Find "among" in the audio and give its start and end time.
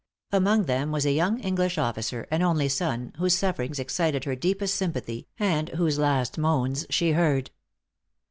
0.31-0.63